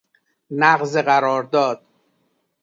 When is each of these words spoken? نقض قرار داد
نقض 0.59 0.93
قرار 1.09 1.43
داد 1.43 1.81